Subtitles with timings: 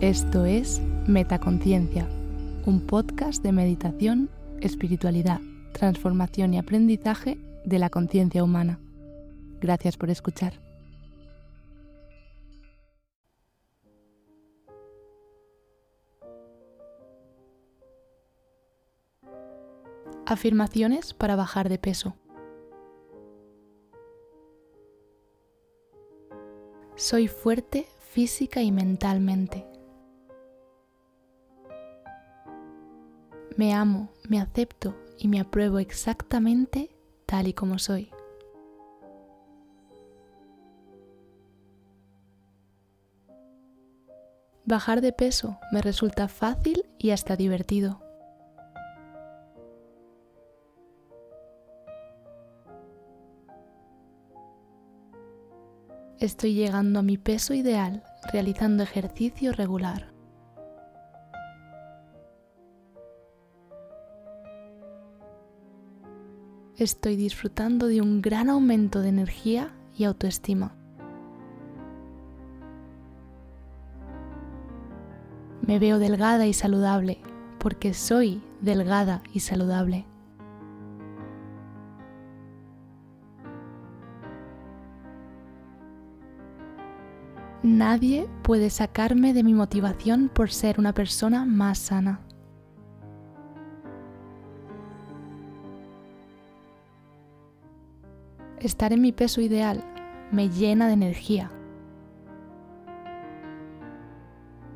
[0.00, 2.08] Esto es Metaconciencia,
[2.64, 4.30] un podcast de meditación,
[4.62, 5.42] espiritualidad,
[5.74, 7.36] transformación y aprendizaje
[7.66, 8.80] de la conciencia humana.
[9.60, 10.54] Gracias por escuchar.
[20.24, 22.16] Afirmaciones para bajar de peso.
[26.96, 29.69] Soy fuerte física y mentalmente.
[33.60, 36.96] Me amo, me acepto y me apruebo exactamente
[37.26, 38.10] tal y como soy.
[44.64, 48.00] Bajar de peso me resulta fácil y hasta divertido.
[56.18, 60.19] Estoy llegando a mi peso ideal realizando ejercicio regular.
[66.80, 70.74] Estoy disfrutando de un gran aumento de energía y autoestima.
[75.60, 77.18] Me veo delgada y saludable
[77.58, 80.06] porque soy delgada y saludable.
[87.62, 92.20] Nadie puede sacarme de mi motivación por ser una persona más sana.
[98.60, 99.82] Estar en mi peso ideal
[100.30, 101.50] me llena de energía.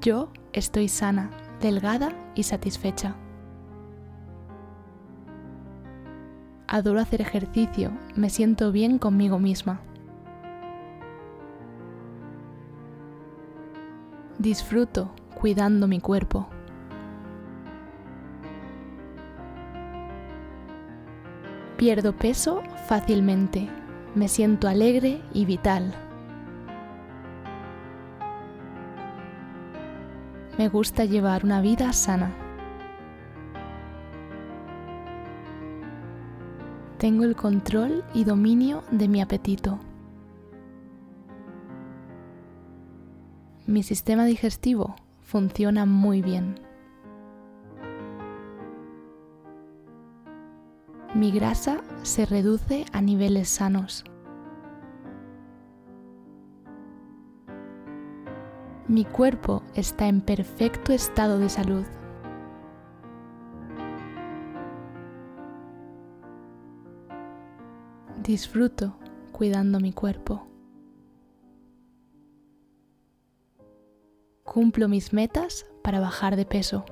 [0.00, 3.16] Yo estoy sana, delgada y satisfecha.
[6.66, 9.82] Adoro hacer ejercicio, me siento bien conmigo misma.
[14.38, 16.48] Disfruto cuidando mi cuerpo.
[21.86, 23.68] Pierdo peso fácilmente.
[24.16, 25.94] Me siento alegre y vital.
[30.58, 32.34] Me gusta llevar una vida sana.
[36.98, 39.78] Tengo el control y dominio de mi apetito.
[43.66, 46.65] mi sistema digestivo funciona muy bien.
[51.16, 54.04] Mi grasa se reduce a niveles sanos.
[58.86, 61.86] Mi cuerpo está en perfecto estado de salud.
[68.22, 68.98] Disfruto
[69.32, 70.46] cuidando mi cuerpo.
[74.44, 76.84] cumplo mis metas para bajar de peso.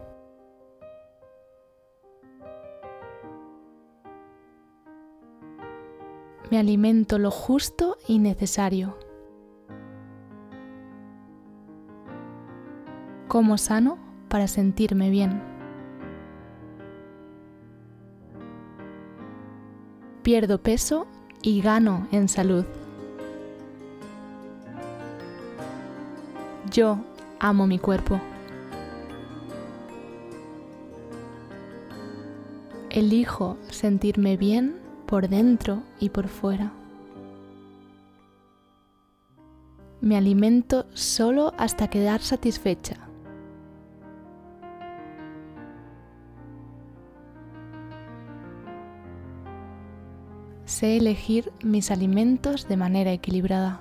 [6.55, 8.97] Me alimento lo justo y necesario.
[13.27, 13.99] Como sano
[14.29, 15.43] para sentirme bien.
[20.23, 21.09] Pierdo peso
[21.43, 22.65] y gano en salud.
[26.71, 26.99] Yo
[27.41, 28.21] amo mi cuerpo.
[32.91, 36.73] Elijo sentirme bien por dentro y por fuera.
[40.01, 42.97] Me alimento solo hasta quedar satisfecha.
[50.65, 53.81] Sé elegir mis alimentos de manera equilibrada.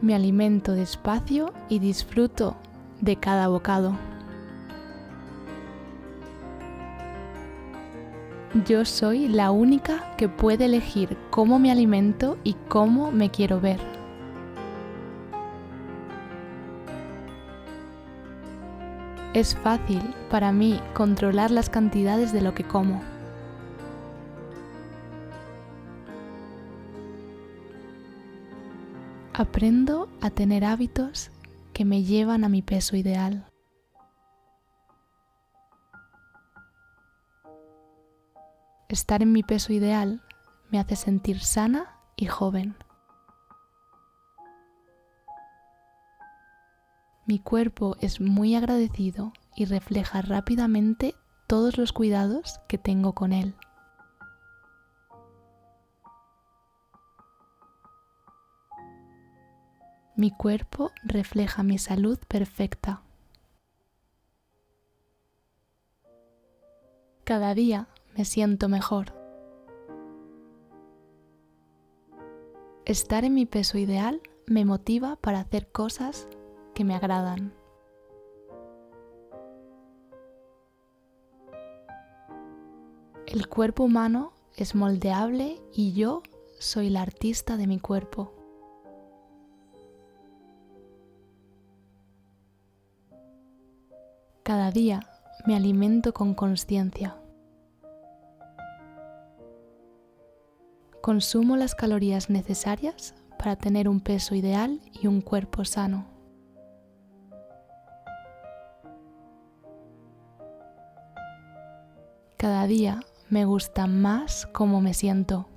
[0.00, 2.56] me alimento despacio y disfruto
[3.00, 4.07] de cada bocado.
[8.54, 13.78] Yo soy la única que puede elegir cómo me alimento y cómo me quiero ver.
[19.34, 23.02] Es fácil para mí controlar las cantidades de lo que como.
[29.34, 31.30] Aprendo a tener hábitos
[31.74, 33.47] que me llevan a mi peso ideal.
[38.88, 40.22] Estar en mi peso ideal
[40.70, 42.74] me hace sentir sana y joven.
[47.26, 51.14] Mi cuerpo es muy agradecido y refleja rápidamente
[51.46, 53.54] todos los cuidados que tengo con él.
[60.16, 63.02] Mi cuerpo refleja mi salud perfecta.
[67.24, 69.14] Cada día me siento mejor.
[72.84, 76.26] Estar en mi peso ideal me motiva para hacer cosas
[76.74, 77.54] que me agradan.
[83.26, 86.24] El cuerpo humano es moldeable y yo
[86.58, 88.32] soy la artista de mi cuerpo.
[94.42, 95.08] Cada día
[95.46, 97.16] me alimento con conciencia.
[101.00, 106.06] Consumo las calorías necesarias para tener un peso ideal y un cuerpo sano.
[112.36, 113.00] Cada día
[113.30, 115.48] me gusta más cómo me siento.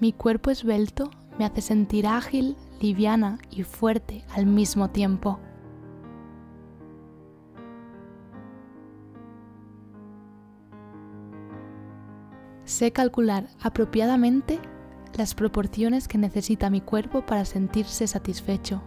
[0.00, 5.40] Mi cuerpo esbelto me hace sentir ágil, liviana y fuerte al mismo tiempo.
[12.68, 14.60] Sé calcular apropiadamente
[15.16, 18.82] las proporciones que necesita mi cuerpo para sentirse satisfecho.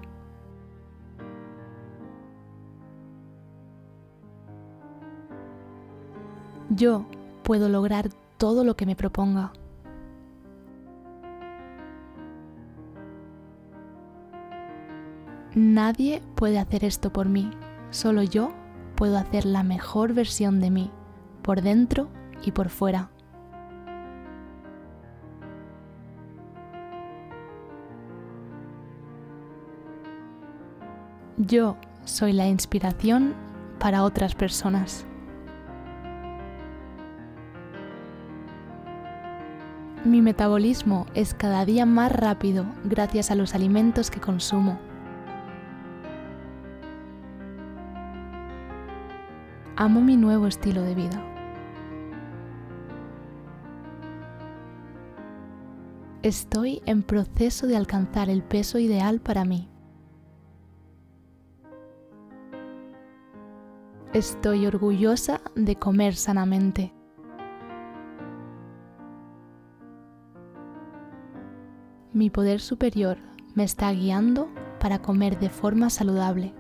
[6.70, 7.08] Yo
[7.42, 9.52] puedo lograr todo lo que me proponga.
[15.56, 17.50] Nadie puede hacer esto por mí,
[17.90, 18.52] solo yo
[18.96, 20.92] puedo hacer la mejor versión de mí,
[21.42, 22.10] por dentro
[22.44, 23.10] y por fuera.
[31.48, 33.34] Yo soy la inspiración
[33.80, 35.08] para otras personas.
[40.06, 44.78] Mi metabolismo es cada día más rápido gracias a los alimentos que consumo.
[49.78, 51.24] Amo mi nuevo estilo de vida.
[56.22, 59.71] Estoy en proceso de alcanzar el peso ideal para mí.
[64.14, 66.94] Estoy orgullosa de comer sanamente.
[72.12, 73.20] Mi poder superior
[73.56, 74.50] me está guiando
[74.82, 76.54] para comer de forma saludable.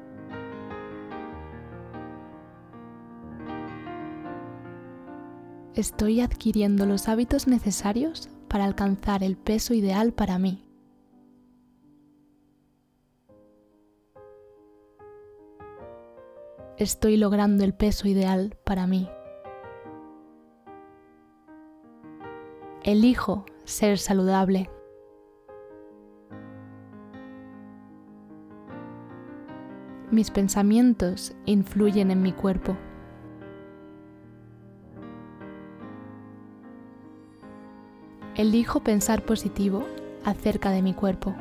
[5.75, 10.70] Estoy adquiriendo los hábitos necesarios para alcanzar el peso ideal para mí.
[16.81, 19.07] Estoy logrando el peso ideal para mí.
[22.83, 24.68] Elijo ser saludable.
[30.10, 32.75] Mis pensamientos influyen en mi cuerpo.
[38.36, 39.86] Elijo pensar positivo
[40.25, 41.36] acerca de mi cuerpo.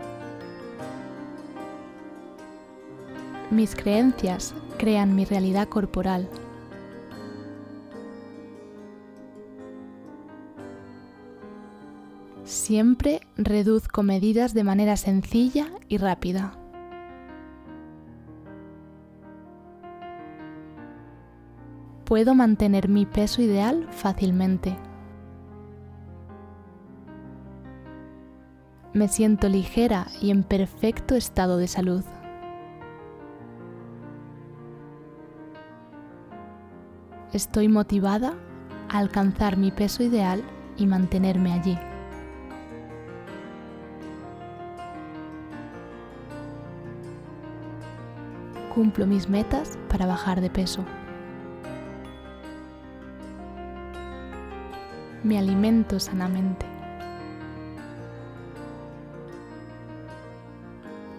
[3.50, 6.26] Mis creencias crean mi realidad corporal.
[12.44, 16.52] Siempre reduzco medidas de manera sencilla y rápida.
[22.06, 24.78] Puedo mantener mi peso ideal fácilmente.
[28.94, 32.02] Me siento ligera y en perfecto estado de salud.
[37.32, 38.34] Estoy motivada
[38.88, 40.42] a alcanzar mi peso ideal
[40.76, 41.78] y mantenerme allí.
[48.74, 50.84] Cumplo mis metas para bajar de peso.
[55.22, 56.66] Me alimento sanamente.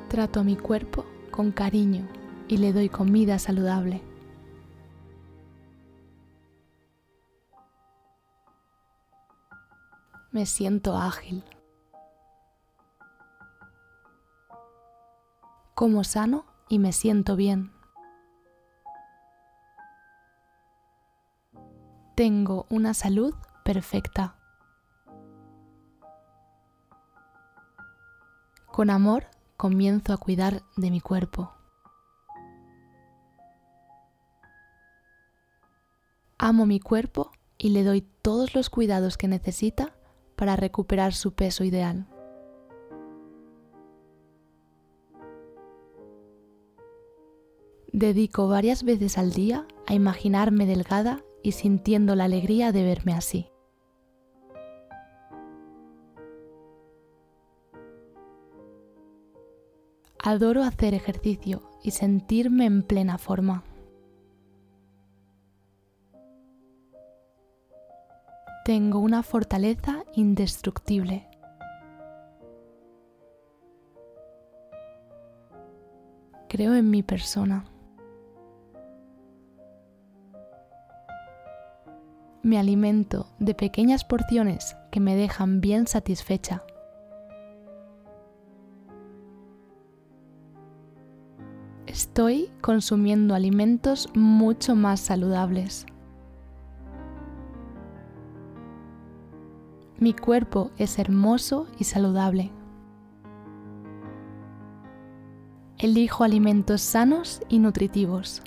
[0.10, 2.06] Trato a mi cuerpo con cariño
[2.50, 4.11] y le doy comida saludable.
[10.32, 11.44] Me siento ágil.
[15.76, 17.72] Como sano y me siento bien.
[22.16, 24.36] Tengo una salud perfecta.
[28.68, 29.26] Con amor
[29.58, 31.52] comienzo a cuidar de mi cuerpo.
[36.38, 39.94] Amo mi cuerpo y le doy todos los cuidados que necesita
[40.42, 42.08] para recuperar su peso ideal.
[47.94, 53.52] Dedico varias veces al día a imaginarme delgada y sintiendo la alegría de verme así.
[60.24, 63.64] Adoro hacer ejercicio y sentirme en plena forma.
[68.64, 71.28] Tengo una fortaleza indestructible.
[76.48, 77.66] Creo en mi persona.
[82.44, 86.64] Me alimento de pequeñas porciones que me dejan bien satisfecha.
[91.88, 95.88] Estoy consumiendo alimentos mucho más saludables.
[100.02, 102.50] Mi cuerpo es hermoso y saludable.
[105.78, 108.42] Elijo alimentos sanos y nutritivos.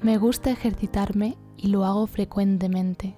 [0.00, 3.14] Me gusta ejercitarme y lo hago frecuentemente.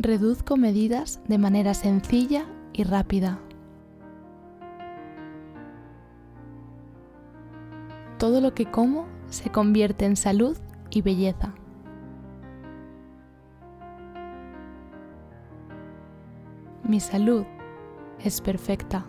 [0.00, 3.38] Reduzco medidas de manera sencilla y rápida.
[8.40, 10.56] Lo que como se convierte en salud
[10.88, 11.52] y belleza.
[16.82, 17.44] Mi salud
[18.18, 19.04] es perfecta.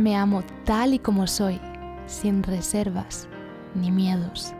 [0.00, 1.60] Me amo tal y como soy,
[2.06, 3.28] sin reservas
[3.76, 4.52] ni miedos.